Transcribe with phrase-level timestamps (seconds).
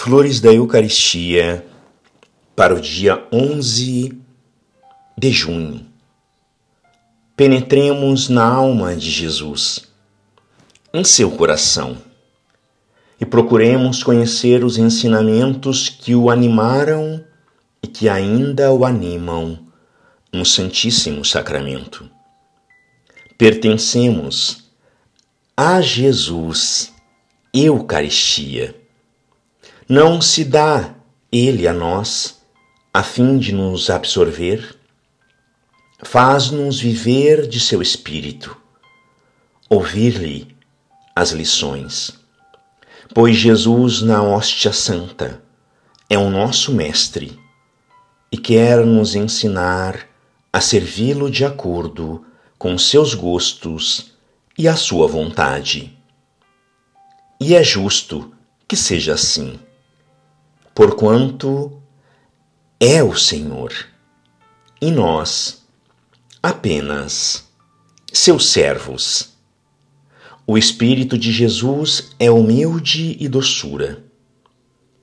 [0.00, 1.66] Flores da Eucaristia
[2.54, 4.16] para o dia 11
[5.18, 5.84] de junho.
[7.36, 9.88] Penetremos na alma de Jesus,
[10.94, 11.98] em seu coração,
[13.20, 17.24] e procuremos conhecer os ensinamentos que o animaram
[17.82, 19.66] e que ainda o animam
[20.32, 22.08] no Santíssimo Sacramento.
[23.36, 24.70] Pertencemos
[25.56, 26.92] a Jesus,
[27.52, 28.77] Eucaristia.
[29.90, 30.96] Não se dá
[31.32, 32.42] Ele a nós
[32.92, 34.76] a fim de nos absorver,
[36.02, 38.54] faz-nos viver de seu Espírito,
[39.66, 40.54] ouvir-lhe
[41.16, 42.20] as lições.
[43.14, 45.42] Pois Jesus, na hóstia santa,
[46.10, 47.38] é o nosso Mestre
[48.30, 50.06] e quer nos ensinar
[50.52, 52.26] a servi-lo de acordo
[52.58, 54.12] com seus gostos
[54.58, 55.96] e a sua vontade.
[57.40, 58.34] E é justo
[58.66, 59.58] que seja assim,
[60.78, 61.82] porquanto
[62.78, 63.72] é o Senhor
[64.80, 65.66] e nós
[66.40, 67.48] apenas
[68.12, 69.36] seus servos.
[70.46, 74.04] O Espírito de Jesus é humilde e doçura,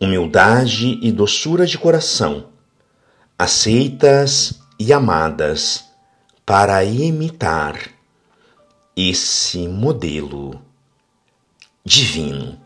[0.00, 2.50] humildade e doçura de coração
[3.36, 5.84] aceitas e amadas
[6.46, 7.90] para imitar
[8.96, 10.62] esse modelo
[11.84, 12.65] divino.